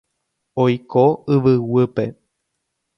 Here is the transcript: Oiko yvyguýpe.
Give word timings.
Oiko 0.63 1.05
yvyguýpe. 1.35 2.11